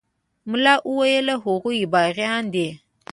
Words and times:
ملا 0.49 0.73
وويل 0.89 1.27
هغوى 1.45 1.79
باغيان 1.93 2.43
دي. 2.53 2.67